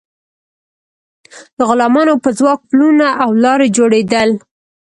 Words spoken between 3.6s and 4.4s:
جوړیدل.